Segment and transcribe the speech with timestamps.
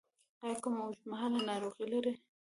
[0.43, 2.13] ایا کومه اوږدمهاله ناروغي لرئ؟